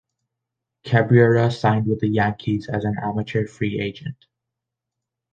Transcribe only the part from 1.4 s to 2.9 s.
signed with the Yankees as